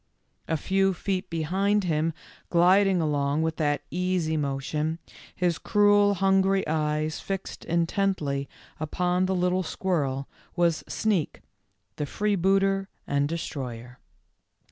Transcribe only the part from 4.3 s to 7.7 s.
motion, his cruel, hungry eyes fixed